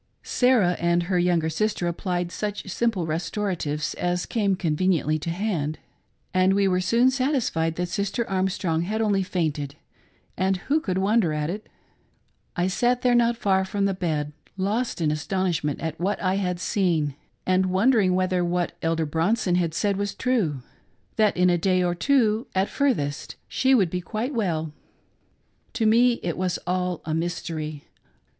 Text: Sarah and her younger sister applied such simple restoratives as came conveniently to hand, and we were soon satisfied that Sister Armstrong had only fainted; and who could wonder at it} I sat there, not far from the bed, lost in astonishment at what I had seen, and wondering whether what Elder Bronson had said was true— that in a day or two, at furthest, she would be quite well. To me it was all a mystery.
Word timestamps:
Sarah 0.23 0.75
and 0.79 1.03
her 1.03 1.19
younger 1.19 1.47
sister 1.47 1.85
applied 1.87 2.31
such 2.31 2.67
simple 2.67 3.05
restoratives 3.05 3.93
as 3.93 4.25
came 4.25 4.55
conveniently 4.55 5.19
to 5.19 5.29
hand, 5.29 5.77
and 6.33 6.55
we 6.55 6.67
were 6.67 6.81
soon 6.81 7.11
satisfied 7.11 7.75
that 7.75 7.87
Sister 7.87 8.27
Armstrong 8.27 8.81
had 8.81 8.99
only 8.99 9.21
fainted; 9.21 9.75
and 10.35 10.57
who 10.57 10.79
could 10.79 10.97
wonder 10.97 11.33
at 11.33 11.51
it} 11.51 11.69
I 12.57 12.65
sat 12.65 13.03
there, 13.03 13.13
not 13.13 13.37
far 13.37 13.63
from 13.63 13.85
the 13.85 13.93
bed, 13.93 14.33
lost 14.57 15.01
in 15.01 15.11
astonishment 15.11 15.79
at 15.81 15.99
what 15.99 16.19
I 16.19 16.37
had 16.37 16.59
seen, 16.59 17.13
and 17.45 17.67
wondering 17.67 18.15
whether 18.15 18.43
what 18.43 18.73
Elder 18.81 19.05
Bronson 19.05 19.53
had 19.53 19.75
said 19.75 19.97
was 19.97 20.15
true— 20.15 20.63
that 21.17 21.37
in 21.37 21.51
a 21.51 21.59
day 21.59 21.83
or 21.83 21.93
two, 21.93 22.47
at 22.55 22.69
furthest, 22.69 23.35
she 23.47 23.75
would 23.75 23.91
be 23.91 24.01
quite 24.01 24.33
well. 24.33 24.73
To 25.73 25.85
me 25.85 26.13
it 26.23 26.37
was 26.39 26.57
all 26.65 27.01
a 27.05 27.13
mystery. 27.13 27.83